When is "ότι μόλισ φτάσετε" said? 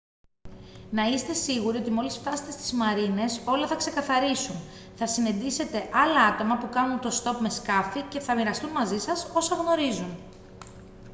1.77-2.51